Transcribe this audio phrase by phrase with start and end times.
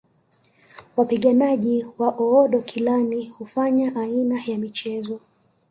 [0.97, 5.19] Wapiganaji wa Oodokilani hufanya aina ya mchezo